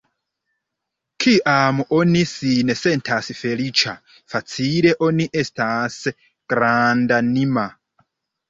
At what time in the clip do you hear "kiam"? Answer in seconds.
1.25-1.81